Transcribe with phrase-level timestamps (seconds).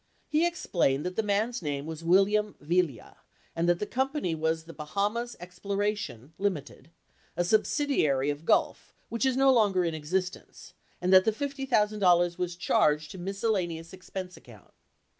[0.29, 3.17] 65 He explained that the man's name was William Viglia
[3.55, 6.87] and that the company was the Bahamas Exploration, Ltd.,
[7.37, 11.31] a subsidiary of Gulf which is no longer in existence, and that the.
[11.31, 14.73] $50,000 was charged to miscellaneous expense account.